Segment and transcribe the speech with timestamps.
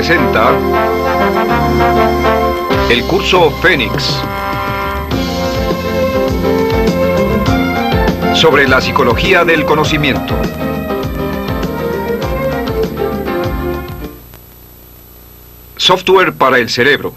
[0.00, 0.56] presenta
[2.88, 4.22] el curso Fénix
[8.34, 10.34] sobre la psicología del conocimiento.
[15.76, 17.12] Software para el cerebro.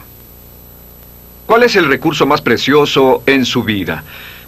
[1.46, 4.04] ¿Cuál es el recurso más precioso en su vida?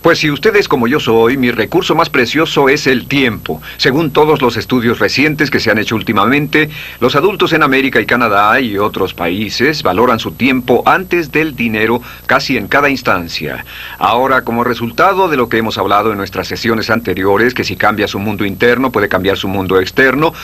[0.06, 3.60] Pues si usted es como yo soy, mi recurso más precioso es el tiempo.
[3.78, 6.70] Según todos los estudios recientes que se han hecho últimamente,
[7.00, 12.04] los adultos en América y Canadá y otros países valoran su tiempo antes del dinero
[12.28, 13.66] casi en cada instancia.
[13.98, 18.08] Ahora, como resultado de lo que hemos hablado en nuestras sesiones anteriores, que si cambia
[18.08, 20.36] su mundo interno puede cambiar su mundo externo,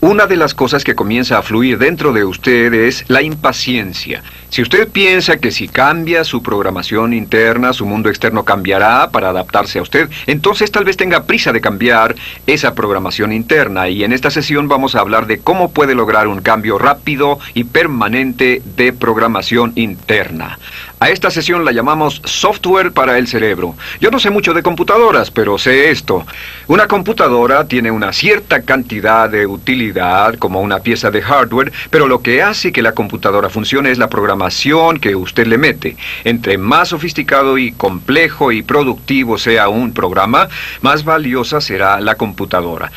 [0.00, 4.22] una de las cosas que comienza a fluir dentro de usted es la impaciencia.
[4.48, 9.78] Si usted piensa que si cambia su programación interna, su mundo externo cambiará para adaptarse
[9.78, 13.88] a usted, entonces tal vez tenga prisa de cambiar esa programación interna.
[13.88, 17.64] Y en esta sesión vamos a hablar de cómo puede lograr un cambio rápido y
[17.64, 20.58] permanente de programación interna.
[21.02, 23.74] A esta sesión la llamamos software para el cerebro.
[24.02, 26.26] Yo no sé mucho de computadoras, pero sé esto.
[26.66, 32.20] Una computadora tiene una cierta cantidad de utilidad como una pieza de hardware, pero lo
[32.20, 35.96] que hace que la computadora funcione es la programación que usted le mete.
[36.24, 40.50] Entre más sofisticado y complejo y productivo sea un programa,
[40.82, 42.92] más valiosa será la computadora.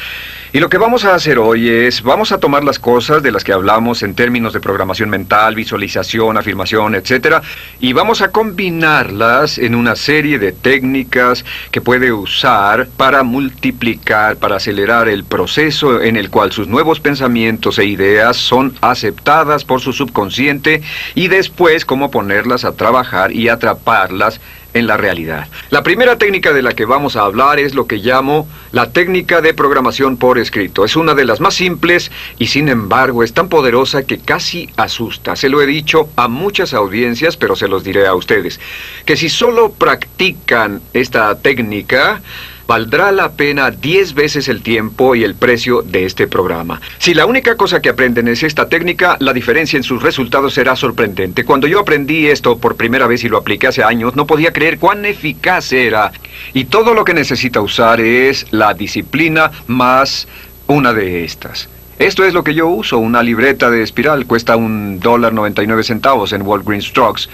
[0.56, 3.44] Y lo que vamos a hacer hoy es, vamos a tomar las cosas de las
[3.44, 7.38] que hablamos en términos de programación mental, visualización, afirmación, etc.
[7.80, 14.58] Y vamos a combinarlas en una serie de técnicas que puede usar para multiplicar, para
[14.58, 19.92] acelerar el proceso en el cual sus nuevos pensamientos e ideas son aceptadas por su
[19.92, 20.84] subconsciente
[21.16, 24.40] y después cómo ponerlas a trabajar y atraparlas
[24.74, 25.48] en la realidad.
[25.70, 29.42] La primera técnica de la que vamos a hablar es lo que llamo la técnica
[29.42, 30.86] de programación por escrito.
[30.86, 35.36] Es una de las más simples y sin embargo es tan poderosa que casi asusta.
[35.36, 38.60] Se lo he dicho a muchas audiencias, pero se los diré a ustedes,
[39.06, 42.22] que si solo practican esta técnica,
[42.68, 46.82] valdrá la pena 10 veces el tiempo y el precio de este programa.
[46.98, 50.76] Si la única cosa que aprenden es esta técnica, la diferencia en sus resultados será
[50.76, 51.44] sorprendente.
[51.44, 54.80] Cuando yo aprendí esto por primera vez y lo apliqué hace años, no podía creer
[54.80, 56.12] cuán eficaz era.
[56.54, 60.28] Y todo lo que necesita usar es la disciplina más
[60.68, 61.70] una de estas.
[62.00, 66.34] Esto es lo que yo uso, una libreta de espiral, cuesta un dólar 99 centavos
[66.34, 67.30] en Walgreens Trucks.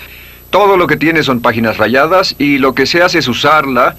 [0.50, 3.96] Todo lo que tiene son páginas rayadas y lo que se hace es usarla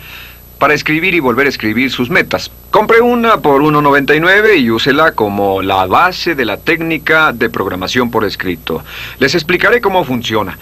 [0.61, 2.53] para escribir y volver a escribir sus metas.
[2.71, 8.25] Compre una por 1.99 y úsela como la base de la técnica de programación por
[8.25, 8.85] escrito.
[9.19, 10.57] Les explicaré cómo funciona.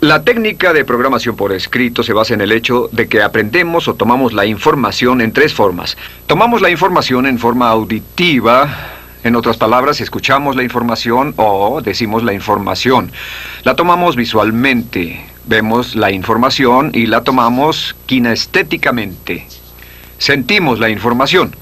[0.00, 3.94] La técnica de programación por escrito se basa en el hecho de que aprendemos o
[3.94, 5.96] tomamos la información en tres formas.
[6.26, 12.32] Tomamos la información en forma auditiva, en otras palabras, escuchamos la información o decimos la
[12.32, 13.12] información.
[13.62, 19.46] La tomamos visualmente, vemos la información y la tomamos kinestéticamente.
[20.18, 21.54] Sentimos la información.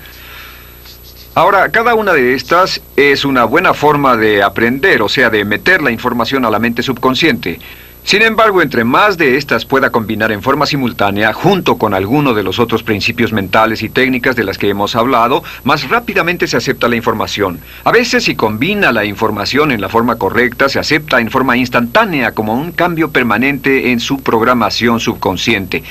[1.35, 5.81] Ahora, cada una de estas es una buena forma de aprender, o sea, de meter
[5.81, 7.59] la información a la mente subconsciente.
[8.05, 12.43] Sin embargo, entre más de estas pueda combinar en forma simultánea, junto con alguno de
[12.43, 16.89] los otros principios mentales y técnicas de las que hemos hablado, más rápidamente se acepta
[16.89, 17.61] la información.
[17.85, 22.33] A veces, si combina la información en la forma correcta, se acepta en forma instantánea
[22.33, 25.83] como un cambio permanente en su programación subconsciente.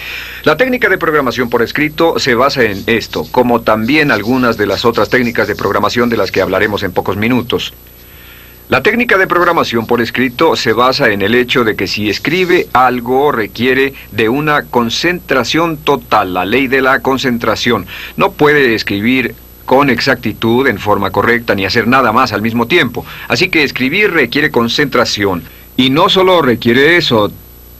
[0.43, 4.83] La técnica de programación por escrito se basa en esto, como también algunas de las
[4.83, 7.73] otras técnicas de programación de las que hablaremos en pocos minutos.
[8.71, 12.69] La técnica de programación por escrito se basa en el hecho de que si escribe
[12.71, 17.85] algo requiere de una concentración total, la ley de la concentración.
[18.15, 23.05] No puede escribir con exactitud, en forma correcta, ni hacer nada más al mismo tiempo.
[23.27, 25.43] Así que escribir requiere concentración.
[25.75, 27.29] Y no solo requiere eso,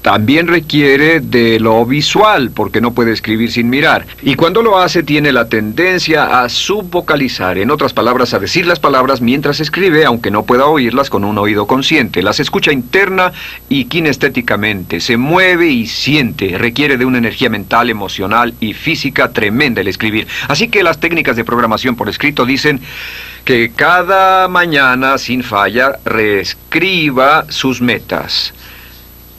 [0.01, 4.06] también requiere de lo visual, porque no puede escribir sin mirar.
[4.21, 8.80] Y cuando lo hace tiene la tendencia a subvocalizar, en otras palabras, a decir las
[8.80, 12.24] palabras mientras escribe, aunque no pueda oírlas con un oído consciente.
[12.24, 13.31] Las escucha interna
[13.69, 19.81] y kinestéticamente, se mueve y siente, requiere de una energía mental, emocional y física tremenda
[19.81, 20.27] el escribir.
[20.48, 22.81] Así que las técnicas de programación por escrito dicen
[23.45, 28.53] que cada mañana, sin falla, reescriba sus metas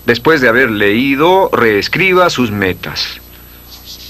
[0.07, 3.21] después de haber leído, reescriba sus metas.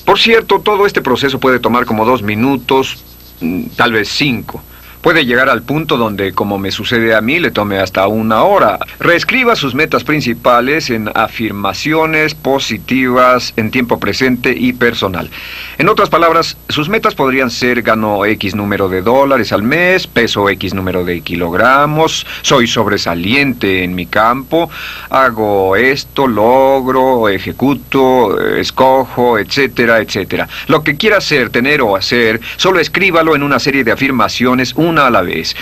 [0.05, 2.99] Por cierto, todo este proceso puede tomar como dos minutos,
[3.41, 4.63] mm, tal vez cinco.
[5.03, 8.79] Puede llegar al punto donde, como me sucede a mí, le tome hasta una hora.
[9.01, 15.29] Reescriba sus metas principales en afirmaciones positivas en tiempo presente y personal.
[15.79, 20.49] En otras palabras, sus metas podrían ser gano X número de dólares al mes, peso
[20.49, 24.71] X número de kilogramos, soy sobresaliente en mi campo,
[25.11, 30.49] hago esto, logro, ejecuto, escojo, etcétera, etcétera.
[30.69, 35.07] Lo que quiera hacer, tener o hacer, solo escríbalo en una serie de afirmaciones una
[35.07, 35.57] a la vez.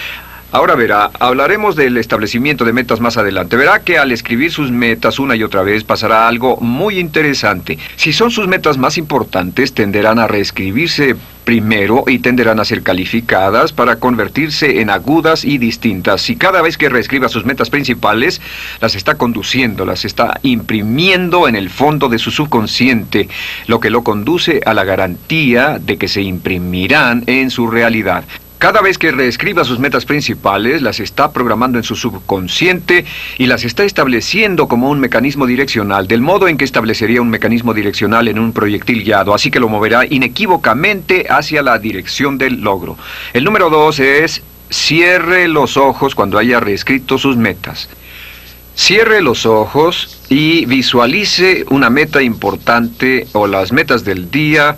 [0.53, 3.57] Ahora verá, hablaremos del establecimiento de metas más adelante.
[3.57, 7.79] Verá que al escribir sus metas una y otra vez pasará algo muy interesante.
[7.95, 13.73] Si son sus metas más importantes, tenderán a reescribirse primero y tenderán a ser calificadas
[13.73, 16.23] para convertirse en agudas y distintas.
[16.23, 18.41] Si cada vez que reescriba sus metas principales,
[18.81, 23.29] las está conduciendo, las está imprimiendo en el fondo de su subconsciente,
[23.69, 28.25] lo que lo conduce a la garantía de que se imprimirán en su realidad.
[28.61, 33.07] Cada vez que reescriba sus metas principales, las está programando en su subconsciente
[33.39, 37.73] y las está estableciendo como un mecanismo direccional, del modo en que establecería un mecanismo
[37.73, 42.99] direccional en un proyectil guiado, así que lo moverá inequívocamente hacia la dirección del logro.
[43.33, 47.89] El número dos es cierre los ojos cuando haya reescrito sus metas.
[48.75, 54.77] Cierre los ojos y visualice una meta importante o las metas del día,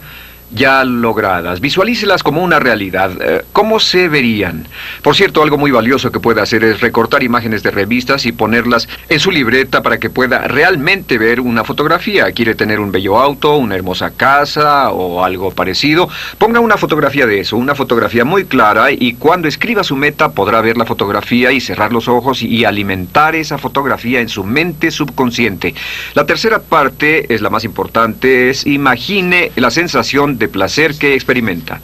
[0.54, 1.60] ya logradas.
[1.60, 3.10] Visualícelas como una realidad.
[3.20, 4.66] Eh, ¿Cómo se verían?
[5.02, 8.88] Por cierto, algo muy valioso que puede hacer es recortar imágenes de revistas y ponerlas
[9.08, 12.30] en su libreta para que pueda realmente ver una fotografía.
[12.32, 16.08] Quiere tener un bello auto, una hermosa casa o algo parecido.
[16.38, 20.60] Ponga una fotografía de eso, una fotografía muy clara y cuando escriba su meta podrá
[20.60, 25.74] ver la fotografía y cerrar los ojos y alimentar esa fotografía en su mente subconsciente.
[26.14, 31.80] La tercera parte es la más importante, es imagine la sensación placer que experimenta.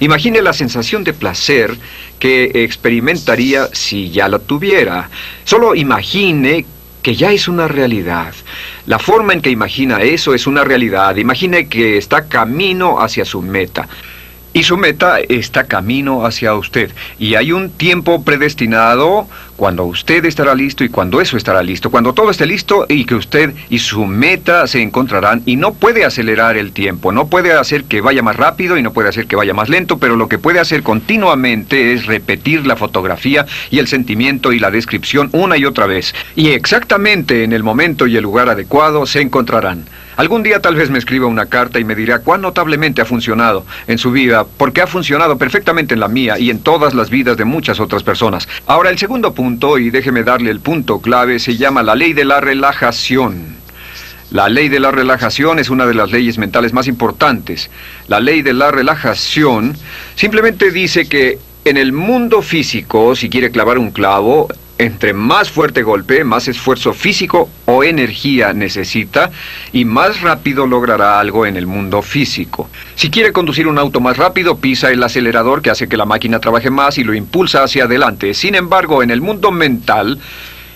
[0.00, 1.76] Imagine la sensación de placer
[2.18, 5.10] que experimentaría si ya la tuviera.
[5.44, 6.64] Solo imagine
[7.02, 8.32] que ya es una realidad.
[8.86, 11.16] La forma en que imagina eso es una realidad.
[11.16, 13.88] Imagine que está camino hacia su meta.
[14.52, 16.90] Y su meta está camino hacia usted.
[17.18, 21.90] Y hay un tiempo predestinado cuando usted estará listo y cuando eso estará listo.
[21.90, 25.42] Cuando todo esté listo y que usted y su meta se encontrarán.
[25.46, 27.12] Y no puede acelerar el tiempo.
[27.12, 29.98] No puede hacer que vaya más rápido y no puede hacer que vaya más lento.
[29.98, 34.70] Pero lo que puede hacer continuamente es repetir la fotografía y el sentimiento y la
[34.70, 36.14] descripción una y otra vez.
[36.34, 39.84] Y exactamente en el momento y el lugar adecuado se encontrarán.
[40.20, 43.64] Algún día tal vez me escriba una carta y me dirá cuán notablemente ha funcionado
[43.86, 47.38] en su vida, porque ha funcionado perfectamente en la mía y en todas las vidas
[47.38, 48.46] de muchas otras personas.
[48.66, 52.26] Ahora el segundo punto, y déjeme darle el punto clave, se llama la ley de
[52.26, 53.56] la relajación.
[54.30, 57.70] La ley de la relajación es una de las leyes mentales más importantes.
[58.06, 59.74] La ley de la relajación
[60.16, 64.48] simplemente dice que en el mundo físico, si quiere clavar un clavo,
[64.80, 69.30] entre más fuerte golpe, más esfuerzo físico o energía necesita
[69.74, 72.70] y más rápido logrará algo en el mundo físico.
[72.94, 76.40] Si quiere conducir un auto más rápido, pisa el acelerador que hace que la máquina
[76.40, 78.32] trabaje más y lo impulsa hacia adelante.
[78.32, 80.18] Sin embargo, en el mundo mental,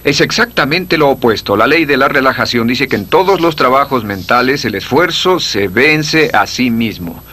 [0.04, 1.56] es exactamente lo opuesto.
[1.56, 5.68] La ley de la relajación dice que en todos los trabajos mentales el esfuerzo se
[5.68, 7.24] vence a sí mismo.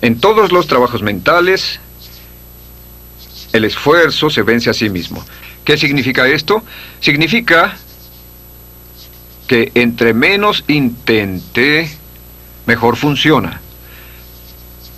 [0.00, 1.78] En todos los trabajos mentales
[3.52, 5.24] el esfuerzo se vence a sí mismo.
[5.68, 6.62] ¿Qué significa esto?
[6.98, 7.76] Significa
[9.46, 11.90] que entre menos intente,
[12.64, 13.60] mejor funciona.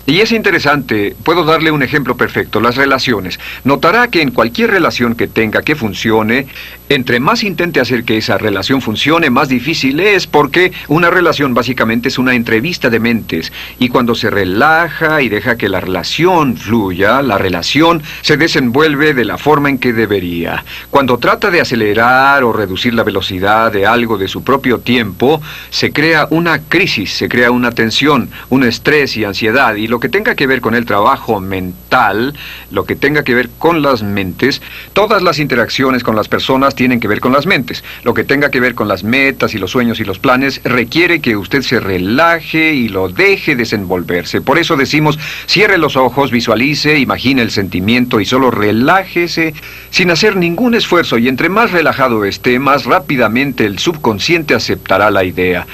[0.07, 3.41] Y es interesante, puedo darle un ejemplo perfecto, las relaciones.
[3.65, 6.47] Notará que en cualquier relación que tenga que funcione,
[6.91, 12.09] entre más intente hacer que esa relación funcione, más difícil es porque una relación básicamente
[12.09, 13.53] es una entrevista de mentes.
[13.79, 19.25] Y cuando se relaja y deja que la relación fluya, la relación se desenvuelve de
[19.25, 20.65] la forma en que debería.
[20.91, 25.93] Cuando trata de acelerar o reducir la velocidad de algo de su propio tiempo, se
[25.93, 29.77] crea una crisis, se crea una tensión, un estrés y ansiedad.
[29.77, 32.35] Y lo que tenga que ver con el trabajo mental,
[32.73, 34.61] lo que tenga que ver con las mentes,
[34.93, 37.85] todas las interacciones con las personas tienen que ver con las mentes.
[38.05, 41.21] Lo que tenga que ver con las metas y los sueños y los planes requiere
[41.21, 44.41] que usted se relaje y lo deje desenvolverse.
[44.41, 49.53] Por eso decimos, cierre los ojos, visualice, imagine el sentimiento y solo relájese
[49.91, 55.25] sin hacer ningún esfuerzo y entre más relajado esté, más rápidamente el subconsciente aceptará la
[55.25, 55.67] idea.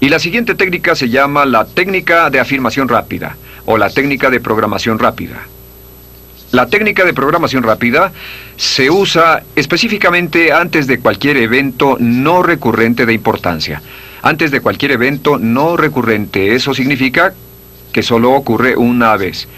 [0.00, 4.40] Y la siguiente técnica se llama la técnica de afirmación rápida o la técnica de
[4.40, 5.46] programación rápida.
[6.52, 8.12] La técnica de programación rápida
[8.56, 13.80] se usa específicamente antes de cualquier evento no recurrente de importancia.
[14.20, 16.54] Antes de cualquier evento no recurrente.
[16.54, 17.32] Eso significa
[17.90, 19.48] que solo ocurre una vez.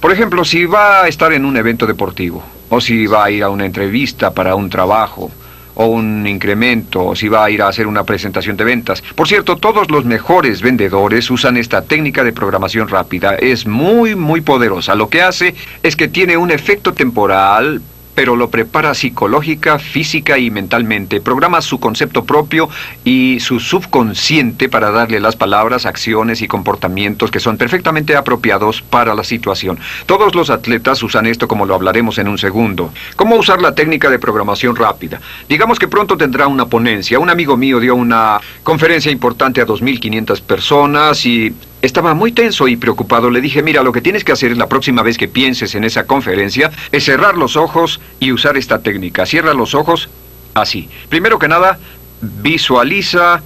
[0.00, 3.42] Por ejemplo, si va a estar en un evento deportivo, o si va a ir
[3.42, 5.32] a una entrevista para un trabajo,
[5.76, 9.02] o un incremento, o si va a ir a hacer una presentación de ventas.
[9.14, 13.36] Por cierto, todos los mejores vendedores usan esta técnica de programación rápida.
[13.36, 14.94] Es muy, muy poderosa.
[14.94, 17.80] Lo que hace es que tiene un efecto temporal
[18.16, 21.20] pero lo prepara psicológica, física y mentalmente.
[21.20, 22.68] Programa su concepto propio
[23.04, 29.14] y su subconsciente para darle las palabras, acciones y comportamientos que son perfectamente apropiados para
[29.14, 29.78] la situación.
[30.06, 32.90] Todos los atletas usan esto como lo hablaremos en un segundo.
[33.16, 35.20] ¿Cómo usar la técnica de programación rápida?
[35.46, 37.18] Digamos que pronto tendrá una ponencia.
[37.18, 42.76] Un amigo mío dio una conferencia importante a 2.500 personas y estaba muy tenso y
[42.76, 43.30] preocupado.
[43.30, 46.06] Le dije, mira, lo que tienes que hacer la próxima vez que pienses en esa
[46.06, 49.26] conferencia es cerrar los ojos y usar esta técnica.
[49.26, 50.08] Cierra los ojos
[50.54, 50.88] así.
[51.08, 51.78] Primero que nada,
[52.20, 53.42] visualiza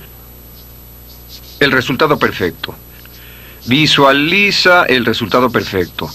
[1.59, 2.75] el resultado perfecto.
[3.67, 6.11] Visualiza el resultado perfecto.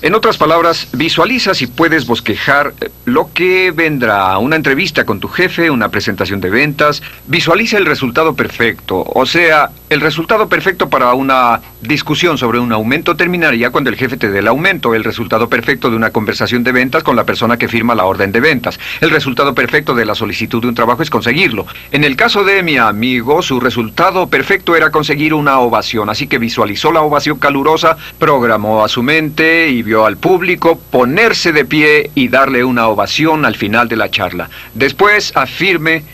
[0.00, 5.26] En otras palabras, visualiza si puedes bosquejar eh, lo que vendrá, una entrevista con tu
[5.26, 11.14] jefe, una presentación de ventas, visualiza el resultado perfecto, o sea, el resultado perfecto para
[11.14, 15.48] una discusión sobre un aumento terminaría cuando el jefe te dé el aumento, el resultado
[15.48, 18.78] perfecto de una conversación de ventas con la persona que firma la orden de ventas,
[19.00, 21.66] el resultado perfecto de la solicitud de un trabajo es conseguirlo.
[21.90, 26.38] En el caso de mi amigo, su resultado perfecto era conseguir una ovación, así que
[26.38, 32.28] visualizó la ovación calurosa, programó a su mente y al público ponerse de pie y
[32.28, 34.50] darle una ovación al final de la charla.
[34.74, 36.04] Después afirme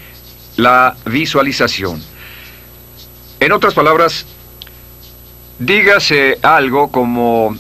[0.57, 2.01] la visualización.
[3.41, 4.27] En otras palabras,
[5.59, 7.57] dígase algo como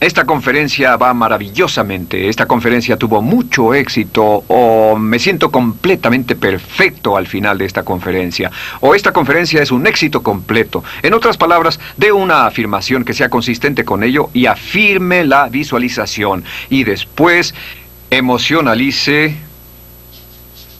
[0.00, 7.26] esta conferencia va maravillosamente, esta conferencia tuvo mucho éxito o me siento completamente perfecto al
[7.26, 10.84] final de esta conferencia o esta conferencia es un éxito completo.
[11.02, 16.44] En otras palabras, dé una afirmación que sea consistente con ello y afirme la visualización
[16.68, 17.54] y después
[18.10, 19.36] emocionalice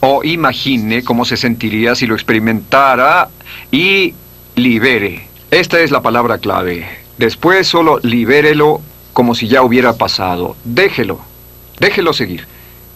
[0.00, 3.30] o imagine cómo se sentiría si lo experimentara
[3.70, 4.12] y
[4.56, 5.28] libere.
[5.50, 6.86] Esta es la palabra clave.
[7.16, 8.82] Después solo libérelo
[9.14, 10.56] como si ya hubiera pasado.
[10.64, 11.20] Déjelo,
[11.78, 12.46] déjelo seguir.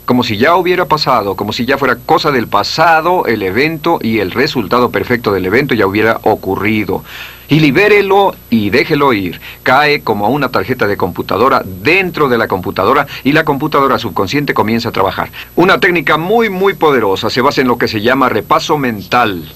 [0.04, 4.20] Como si ya hubiera pasado, como si ya fuera cosa del pasado, el evento y
[4.20, 7.04] el resultado perfecto del evento ya hubiera ocurrido.
[7.48, 9.38] Y libérelo y déjelo ir.
[9.62, 14.88] Cae como una tarjeta de computadora dentro de la computadora y la computadora subconsciente comienza
[14.88, 15.30] a trabajar.
[15.56, 19.52] Una técnica muy, muy poderosa se basa en lo que se llama repaso mental.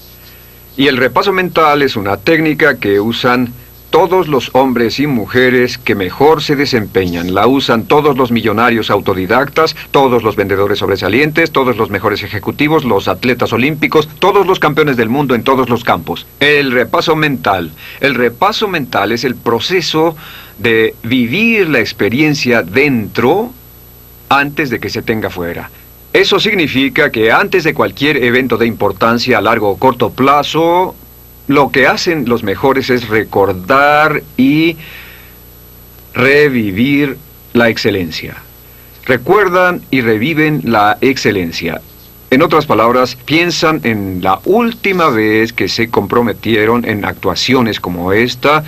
[0.77, 3.53] Y el repaso mental es una técnica que usan
[3.93, 7.35] todos los hombres y mujeres que mejor se desempeñan.
[7.35, 13.07] La usan todos los millonarios autodidactas, todos los vendedores sobresalientes, todos los mejores ejecutivos, los
[13.07, 16.25] atletas olímpicos, todos los campeones del mundo en todos los campos.
[16.39, 17.69] El repaso mental.
[17.99, 20.17] El repaso mental es el proceso
[20.57, 23.51] de vivir la experiencia dentro
[24.27, 25.69] antes de que se tenga fuera.
[26.13, 30.95] Eso significa que antes de cualquier evento de importancia a largo o corto plazo,
[31.47, 34.77] lo que hacen los mejores es recordar y
[36.13, 37.17] revivir
[37.53, 38.35] la excelencia.
[39.05, 41.81] Recuerdan y reviven la excelencia.
[42.33, 48.63] En otras palabras, piensan en la última vez que se comprometieron en actuaciones como esta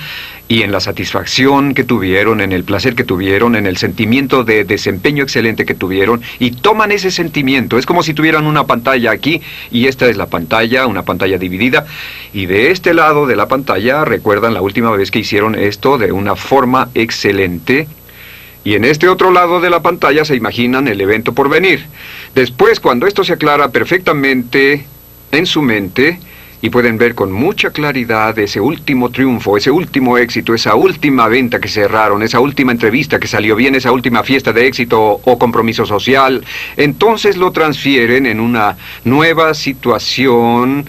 [0.48, 4.66] y en la satisfacción que tuvieron, en el placer que tuvieron, en el sentimiento de
[4.66, 7.80] desempeño excelente que tuvieron y toman ese sentimiento.
[7.80, 9.42] Es como si tuvieran una pantalla aquí
[9.72, 11.88] y esta es la pantalla, una pantalla dividida
[12.34, 16.12] y de este lado de la pantalla recuerdan la última vez que hicieron esto de
[16.12, 17.88] una forma excelente
[18.66, 21.86] y en este otro lado de la pantalla se imaginan el evento por venir.
[22.34, 24.86] Después, cuando esto se aclara perfectamente
[25.32, 26.20] en su mente,
[26.62, 31.60] y pueden ver con mucha claridad ese último triunfo, ese último éxito, esa última venta
[31.60, 35.86] que cerraron, esa última entrevista que salió bien, esa última fiesta de éxito o compromiso
[35.86, 36.44] social,
[36.76, 40.88] entonces lo transfieren en una nueva situación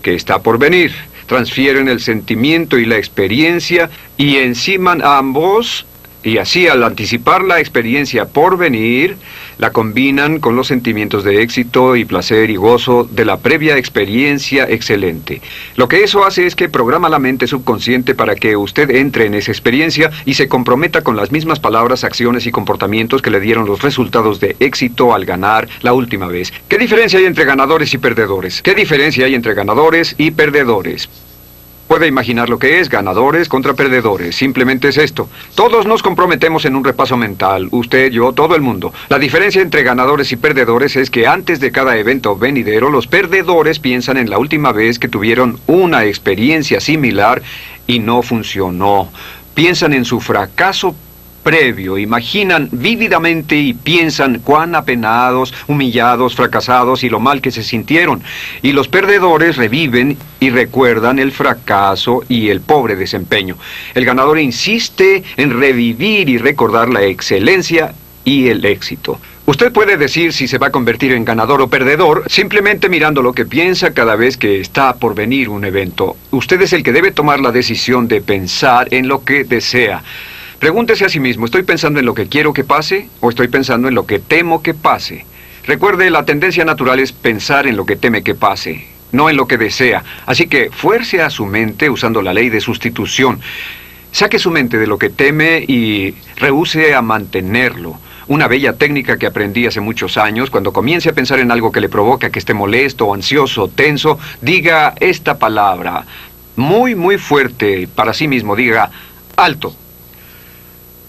[0.00, 0.94] que está por venir.
[1.26, 5.84] Transfieren el sentimiento y la experiencia y enciman ambos
[6.22, 9.16] y así al anticipar la experiencia por venir,
[9.58, 14.68] la combinan con los sentimientos de éxito y placer y gozo de la previa experiencia
[14.68, 15.42] excelente.
[15.76, 19.34] Lo que eso hace es que programa la mente subconsciente para que usted entre en
[19.34, 23.66] esa experiencia y se comprometa con las mismas palabras, acciones y comportamientos que le dieron
[23.66, 26.52] los resultados de éxito al ganar la última vez.
[26.68, 28.62] ¿Qué diferencia hay entre ganadores y perdedores?
[28.62, 31.08] ¿Qué diferencia hay entre ganadores y perdedores?
[31.90, 34.36] Puede imaginar lo que es ganadores contra perdedores.
[34.36, 35.28] Simplemente es esto.
[35.56, 37.66] Todos nos comprometemos en un repaso mental.
[37.72, 38.94] Usted, yo, todo el mundo.
[39.08, 43.80] La diferencia entre ganadores y perdedores es que antes de cada evento venidero, los perdedores
[43.80, 47.42] piensan en la última vez que tuvieron una experiencia similar
[47.88, 49.10] y no funcionó.
[49.54, 50.94] Piensan en su fracaso
[51.42, 58.22] previo, imaginan vívidamente y piensan cuán apenados, humillados, fracasados y lo mal que se sintieron.
[58.62, 63.56] Y los perdedores reviven y recuerdan el fracaso y el pobre desempeño.
[63.94, 67.94] El ganador insiste en revivir y recordar la excelencia
[68.24, 69.18] y el éxito.
[69.46, 73.32] Usted puede decir si se va a convertir en ganador o perdedor simplemente mirando lo
[73.32, 76.16] que piensa cada vez que está por venir un evento.
[76.30, 80.04] Usted es el que debe tomar la decisión de pensar en lo que desea.
[80.60, 83.88] Pregúntese a sí mismo, ¿estoy pensando en lo que quiero que pase o estoy pensando
[83.88, 85.24] en lo que temo que pase?
[85.64, 89.48] Recuerde, la tendencia natural es pensar en lo que teme que pase, no en lo
[89.48, 90.04] que desea.
[90.26, 93.40] Así que fuerce a su mente usando la ley de sustitución.
[94.12, 97.98] Saque su mente de lo que teme y rehúse a mantenerlo.
[98.28, 101.80] Una bella técnica que aprendí hace muchos años, cuando comience a pensar en algo que
[101.80, 106.04] le provoca que esté molesto, ansioso, tenso, diga esta palabra
[106.56, 108.54] muy, muy fuerte para sí mismo.
[108.54, 108.90] Diga,
[109.36, 109.74] alto.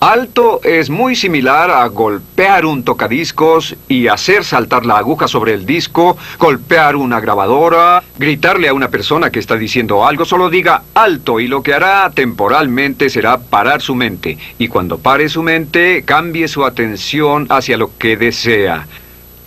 [0.01, 5.67] Alto es muy similar a golpear un tocadiscos y hacer saltar la aguja sobre el
[5.67, 11.39] disco, golpear una grabadora, gritarle a una persona que está diciendo algo, solo diga alto
[11.39, 14.39] y lo que hará temporalmente será parar su mente.
[14.57, 18.87] Y cuando pare su mente, cambie su atención hacia lo que desea.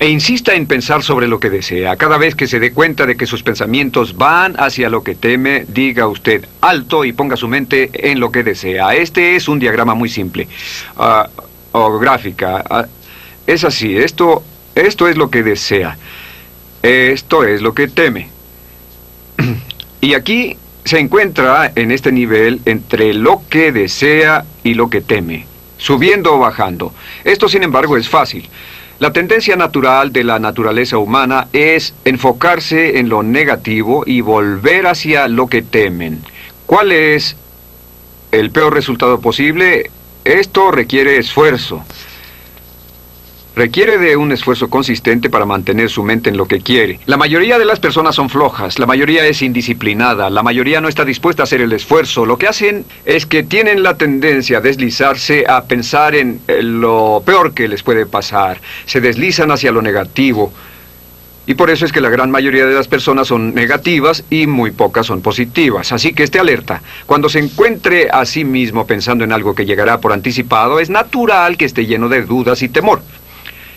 [0.04, 1.96] E insista en pensar sobre lo que desea.
[1.96, 5.64] Cada vez que se dé cuenta de que sus pensamientos van hacia lo que teme,
[5.66, 8.94] diga usted alto y ponga su mente en lo que desea.
[8.94, 10.46] Este es un diagrama muy simple.
[10.98, 11.30] Ah,
[11.72, 12.62] o gráfica.
[12.68, 12.84] Ah,
[13.46, 13.96] es así.
[13.96, 14.44] Esto,
[14.74, 15.96] esto es lo que desea.
[16.82, 18.28] Esto es lo que teme.
[20.02, 25.46] y aquí se encuentra en este nivel entre lo que desea y lo que teme.
[25.78, 26.92] Subiendo o bajando.
[27.24, 28.50] Esto, sin embargo, es fácil.
[29.04, 35.28] La tendencia natural de la naturaleza humana es enfocarse en lo negativo y volver hacia
[35.28, 36.22] lo que temen.
[36.64, 37.36] ¿Cuál es
[38.32, 39.90] el peor resultado posible?
[40.24, 41.84] Esto requiere esfuerzo.
[43.56, 46.98] Requiere de un esfuerzo consistente para mantener su mente en lo que quiere.
[47.06, 51.04] La mayoría de las personas son flojas, la mayoría es indisciplinada, la mayoría no está
[51.04, 52.26] dispuesta a hacer el esfuerzo.
[52.26, 56.40] Lo que hacen es que tienen la tendencia a deslizarse a pensar en
[56.80, 58.60] lo peor que les puede pasar.
[58.86, 60.52] Se deslizan hacia lo negativo.
[61.46, 64.70] Y por eso es que la gran mayoría de las personas son negativas y muy
[64.70, 65.92] pocas son positivas.
[65.92, 66.82] Así que esté alerta.
[67.06, 71.58] Cuando se encuentre a sí mismo pensando en algo que llegará por anticipado, es natural
[71.58, 73.02] que esté lleno de dudas y temor.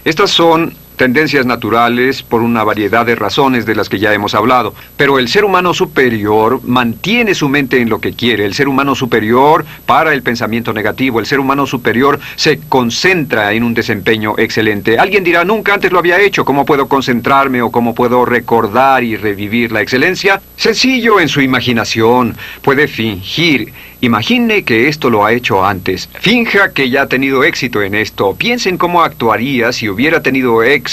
[0.08, 4.74] Estas son tendencias naturales por una variedad de razones de las que ya hemos hablado.
[4.98, 8.46] Pero el ser humano superior mantiene su mente en lo que quiere.
[8.46, 11.20] El ser humano superior para el pensamiento negativo.
[11.20, 14.98] El ser humano superior se concentra en un desempeño excelente.
[14.98, 16.44] Alguien dirá, nunca antes lo había hecho.
[16.44, 20.42] ¿Cómo puedo concentrarme o cómo puedo recordar y revivir la excelencia?
[20.56, 22.36] Sencillo en su imaginación.
[22.62, 26.08] Puede fingir Imagine que esto lo ha hecho antes.
[26.20, 28.36] Finja que ya ha tenido éxito en esto.
[28.36, 30.87] Piensen cómo actuaría si hubiera tenido éxito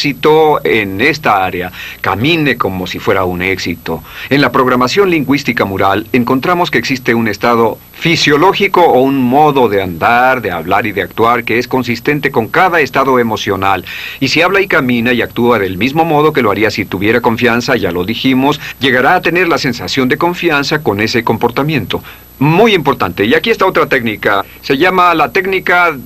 [0.65, 1.71] en esta área.
[2.01, 4.03] Camine como si fuera un éxito.
[4.29, 9.83] En la programación lingüística mural encontramos que existe un estado fisiológico o un modo de
[9.83, 13.85] andar, de hablar y de actuar que es consistente con cada estado emocional.
[14.21, 17.21] Y si habla y camina y actúa del mismo modo que lo haría si tuviera
[17.21, 22.03] confianza, ya lo dijimos, llegará a tener la sensación de confianza con ese comportamiento.
[22.41, 23.25] Muy importante.
[23.25, 24.45] Y aquí está otra técnica.
[24.61, 25.97] Se llama la técnica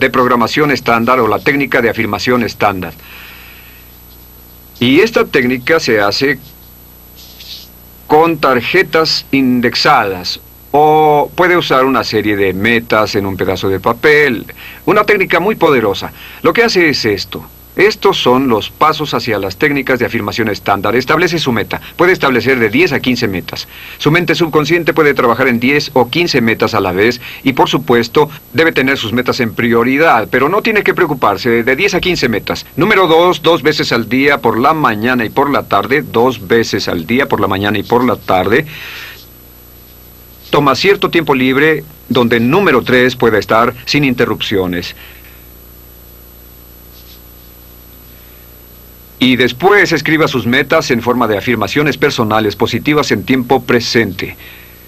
[0.00, 2.94] de programación estándar o la técnica de afirmación estándar.
[4.80, 6.38] Y esta técnica se hace
[8.06, 10.40] con tarjetas indexadas
[10.72, 14.46] o puede usar una serie de metas en un pedazo de papel.
[14.86, 16.12] Una técnica muy poderosa.
[16.42, 17.44] Lo que hace es esto.
[17.76, 20.96] Estos son los pasos hacia las técnicas de afirmación estándar.
[20.96, 21.80] Establece su meta.
[21.96, 23.68] Puede establecer de 10 a 15 metas.
[23.98, 27.68] Su mente subconsciente puede trabajar en 10 o 15 metas a la vez y por
[27.68, 32.00] supuesto debe tener sus metas en prioridad, pero no tiene que preocuparse de 10 a
[32.00, 32.66] 15 metas.
[32.76, 36.88] Número 2, dos veces al día por la mañana y por la tarde, dos veces
[36.88, 38.66] al día por la mañana y por la tarde.
[40.50, 44.96] Toma cierto tiempo libre donde número 3 pueda estar sin interrupciones.
[49.20, 54.34] Y después escriba sus metas en forma de afirmaciones personales positivas en tiempo presente.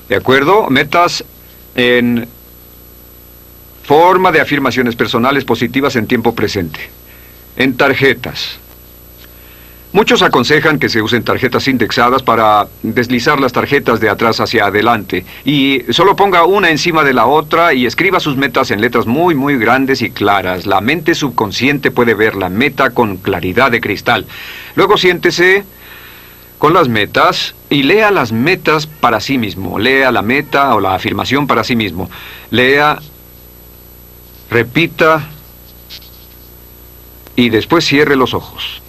[0.09, 0.71] ¿De acuerdo?
[0.71, 1.23] Metas
[1.75, 2.27] en
[3.85, 6.81] forma de afirmaciones personales positivas en tiempo presente.
[7.57, 8.59] En tarjetas.
[9.93, 15.27] Muchos aconsejan que se usen tarjetas indexadas para deslizar las tarjetas de atrás hacia adelante
[15.45, 19.35] y solo ponga una encima de la otra y escriba sus metas en letras muy
[19.35, 20.65] muy grandes y claras.
[20.65, 24.25] La mente subconsciente puede ver la meta con claridad de cristal.
[24.77, 25.63] Luego siéntese
[26.57, 29.79] con las metas y lea las metas para sí mismo.
[29.79, 32.11] Lea la meta o la afirmación para sí mismo.
[32.51, 32.99] Lea
[34.49, 35.29] repita
[37.37, 38.82] y después cierre los ojos.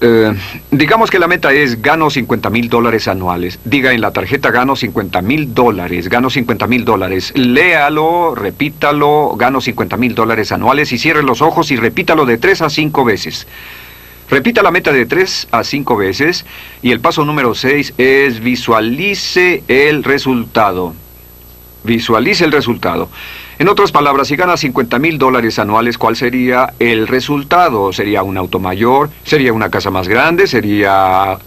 [0.00, 0.34] Eh,
[0.70, 3.58] digamos que la meta es gano 50 mil dólares anuales.
[3.64, 7.32] Diga en la tarjeta gano 50 mil dólares, gano 50 mil dólares.
[7.36, 12.60] Léalo, repítalo, gano 50 mil dólares anuales y cierre los ojos y repítalo de tres
[12.60, 13.46] a cinco veces.
[14.30, 16.44] Repita la meta de tres a cinco veces
[16.82, 20.94] y el paso número 6 es visualice el resultado.
[21.84, 23.10] Visualice el resultado.
[23.56, 27.92] En otras palabras, si gana 50 mil dólares anuales, ¿cuál sería el resultado?
[27.92, 29.10] ¿Sería un auto mayor?
[29.22, 30.48] ¿Sería una casa más grande?
[30.48, 31.38] ¿Sería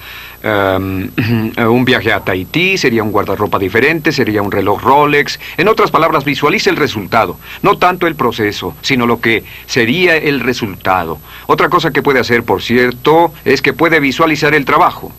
[0.42, 1.10] em,
[1.58, 2.78] un viaje a Tahití?
[2.78, 4.14] ¿Sería un guardarropa diferente?
[4.14, 5.38] ¿Sería un reloj Rolex?
[5.58, 7.38] En otras palabras, visualice el resultado.
[7.62, 11.20] No tanto el proceso, sino lo que sería el resultado.
[11.48, 15.12] Otra cosa que puede hacer, por cierto, es que puede visualizar el trabajo.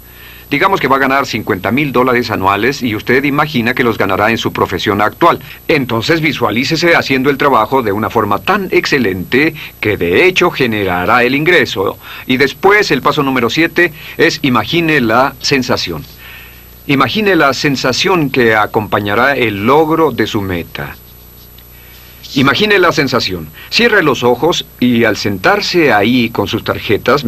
[0.50, 4.30] Digamos que va a ganar 50 mil dólares anuales y usted imagina que los ganará
[4.30, 5.40] en su profesión actual.
[5.68, 11.34] Entonces visualícese haciendo el trabajo de una forma tan excelente que de hecho generará el
[11.34, 11.98] ingreso.
[12.26, 16.02] Y después el paso número 7 es imagine la sensación.
[16.86, 20.96] Imagine la sensación que acompañará el logro de su meta.
[22.34, 23.48] Imagine la sensación.
[23.68, 27.24] Cierre los ojos y al sentarse ahí con sus tarjetas,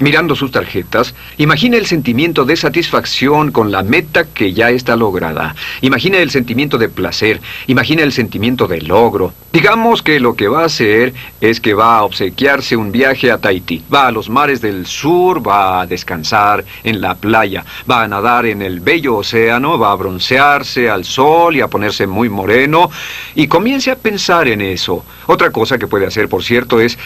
[0.00, 5.54] mirando sus tarjetas, imagine el sentimiento de satisfacción con la meta que ya está lograda.
[5.82, 9.32] Imagine el sentimiento de placer, imagine el sentimiento de logro.
[9.52, 13.38] Digamos que lo que va a hacer es que va a obsequiarse un viaje a
[13.38, 13.82] Tahití.
[13.92, 18.46] Va a los mares del sur, va a descansar en la playa, va a nadar
[18.46, 22.90] en el bello océano, va a broncearse al sol y a ponerse muy moreno
[23.34, 25.04] y comience a pensar en eso.
[25.26, 26.98] Otra cosa que puede hacer, por cierto, es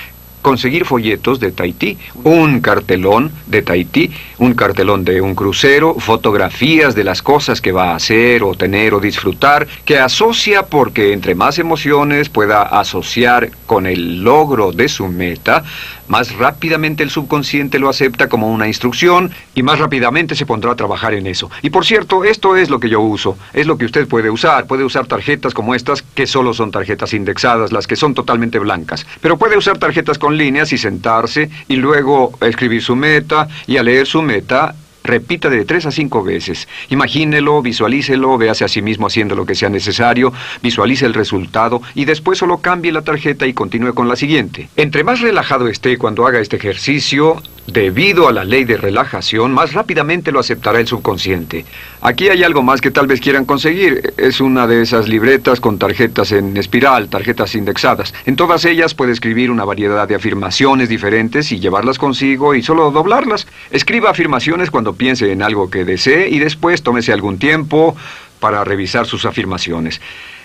[0.44, 7.02] conseguir folletos de Tahití, un cartelón de Tahití, un cartelón de un crucero, fotografías de
[7.02, 11.58] las cosas que va a hacer o tener o disfrutar, que asocia porque entre más
[11.58, 15.64] emociones pueda asociar con el logro de su meta,
[16.08, 20.76] más rápidamente el subconsciente lo acepta como una instrucción y más rápidamente se pondrá a
[20.76, 21.50] trabajar en eso.
[21.62, 24.66] Y por cierto, esto es lo que yo uso, es lo que usted puede usar.
[24.66, 29.06] Puede usar tarjetas como estas, que solo son tarjetas indexadas, las que son totalmente blancas.
[29.20, 33.86] Pero puede usar tarjetas con líneas y sentarse y luego escribir su meta y al
[33.86, 36.66] leer su meta Repita de tres a cinco veces.
[36.88, 42.06] Imagínelo, visualícelo, véase a sí mismo haciendo lo que sea necesario, visualice el resultado y
[42.06, 44.70] después solo cambie la tarjeta y continúe con la siguiente.
[44.76, 49.72] Entre más relajado esté cuando haga este ejercicio, debido a la ley de relajación, más
[49.72, 51.64] rápidamente lo aceptará el subconsciente.
[52.00, 54.14] Aquí hay algo más que tal vez quieran conseguir.
[54.16, 58.14] Es una de esas libretas con tarjetas en espiral, tarjetas indexadas.
[58.26, 62.90] En todas ellas puede escribir una variedad de afirmaciones diferentes y llevarlas consigo y solo
[62.90, 63.46] doblarlas.
[63.70, 67.96] Escriba afirmaciones cuando piense en algo que desee y después tómese algún tiempo
[68.40, 70.00] para revisar sus afirmaciones.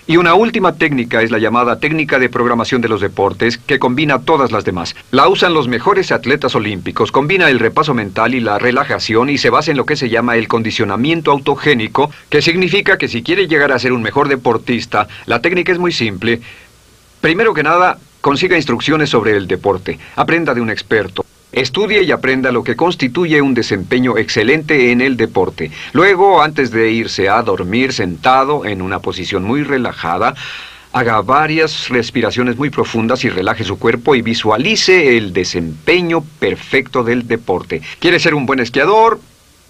[0.10, 4.18] Y una última técnica es la llamada técnica de programación de los deportes, que combina
[4.18, 4.96] todas las demás.
[5.12, 9.52] La usan los mejores atletas olímpicos, combina el repaso mental y la relajación y se
[9.52, 13.72] basa en lo que se llama el condicionamiento autogénico, que significa que si quiere llegar
[13.72, 16.42] a ser un mejor deportista, la técnica es muy simple.
[17.22, 21.24] Primero que nada, consiga instrucciones sobre el deporte, aprenda de un experto.
[21.52, 25.72] Estudie y aprenda lo que constituye un desempeño excelente en el deporte.
[25.94, 30.36] Luego, antes de irse a dormir sentado en una posición muy relajada,
[30.92, 37.28] haga varias respiraciones muy profundas y relaje su cuerpo y visualice el desempeño perfecto del
[37.28, 37.82] deporte.
[38.00, 39.20] ¿Quiere ser un buen esquiador?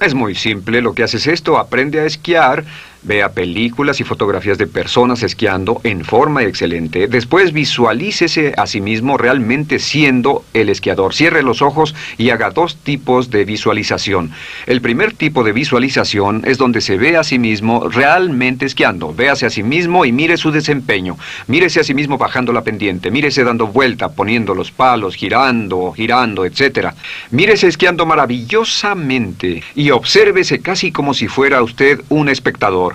[0.02, 2.64] Es muy simple, lo que hace es esto, aprende a esquiar,
[3.04, 9.18] vea películas y fotografías de personas esquiando en forma excelente, después visualícese a sí mismo
[9.18, 11.14] realmente siendo el esquiador.
[11.14, 14.32] Cierre los ojos y haga dos tipos de visualización.
[14.66, 19.14] El primer tipo de visualización es donde se ve a sí mismo realmente esquiando.
[19.14, 21.18] Véase a sí mismo y mire su desempeño.
[21.48, 26.46] Mírese a sí mismo bajando la pendiente, mírese dando vuelta, poniendo los palos, girando, girando,
[26.46, 26.90] etc.
[27.32, 32.89] Mírese esquiando maravillosamente y obsérvese casi como si fuera usted un espectador.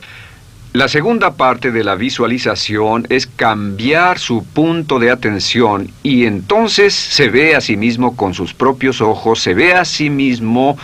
[0.75, 7.29] La segunda parte de la visualización es cambiar su punto de atención y entonces se
[7.29, 10.77] ve a sí mismo con sus propios ojos, se ve a sí mismo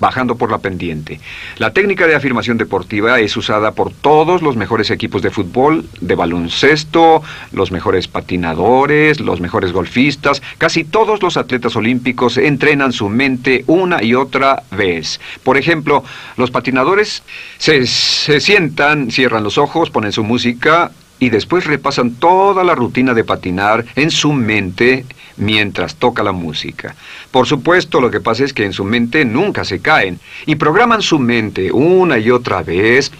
[0.00, 1.20] bajando por la pendiente.
[1.56, 6.14] La técnica de afirmación deportiva es usada por todos los mejores equipos de fútbol, de
[6.14, 10.42] baloncesto, los mejores patinadores, los mejores golfistas.
[10.58, 15.20] Casi todos los atletas olímpicos entrenan su mente una y otra vez.
[15.42, 16.04] Por ejemplo,
[16.36, 17.22] los patinadores
[17.58, 23.14] se, se sientan, cierran los ojos, ponen su música y después repasan toda la rutina
[23.14, 25.04] de patinar en su mente
[25.38, 26.94] mientras toca la música.
[27.30, 31.02] Por supuesto, lo que pasa es que en su mente nunca se caen y programan
[31.02, 33.10] su mente una y otra vez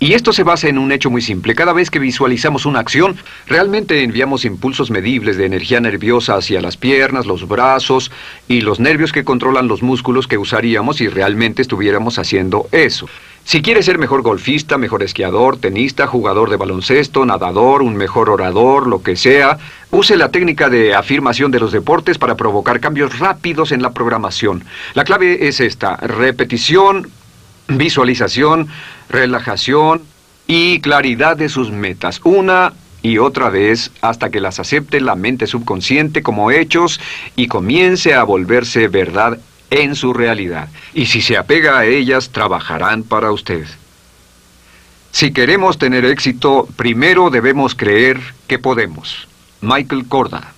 [0.00, 1.56] Y esto se basa en un hecho muy simple.
[1.56, 3.16] Cada vez que visualizamos una acción,
[3.48, 8.12] realmente enviamos impulsos medibles de energía nerviosa hacia las piernas, los brazos
[8.46, 13.08] y los nervios que controlan los músculos que usaríamos si realmente estuviéramos haciendo eso.
[13.48, 18.86] Si quiere ser mejor golfista, mejor esquiador, tenista, jugador de baloncesto, nadador, un mejor orador,
[18.86, 19.56] lo que sea,
[19.90, 24.64] use la técnica de afirmación de los deportes para provocar cambios rápidos en la programación.
[24.92, 27.08] La clave es esta, repetición,
[27.68, 28.68] visualización,
[29.08, 30.02] relajación
[30.46, 35.46] y claridad de sus metas, una y otra vez hasta que las acepte la mente
[35.46, 37.00] subconsciente como hechos
[37.34, 39.38] y comience a volverse verdad
[39.70, 40.68] en su realidad.
[40.94, 43.66] Y si se apega a ellas, trabajarán para usted.
[45.12, 49.26] Si queremos tener éxito, primero debemos creer que podemos.
[49.60, 50.52] Michael Corda